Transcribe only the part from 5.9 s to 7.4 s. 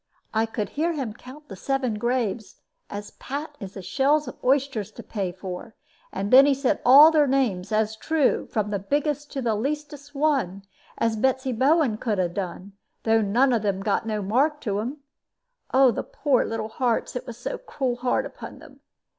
and then he said all their